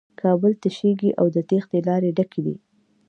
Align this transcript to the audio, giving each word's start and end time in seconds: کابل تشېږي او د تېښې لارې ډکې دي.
کابل 0.21 0.51
تشېږي 0.63 1.11
او 1.19 1.25
د 1.35 1.37
تېښې 1.49 1.79
لارې 1.87 2.09
ډکې 2.17 2.41
دي. 2.45 2.55